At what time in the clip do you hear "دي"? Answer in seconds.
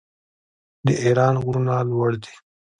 2.23-2.33